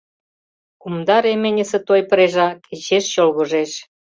[0.81, 3.71] Кумда ременьысе той прежа кечеш чолгыжеш.